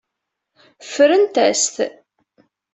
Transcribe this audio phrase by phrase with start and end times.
[0.89, 1.75] Ffrent-as-t.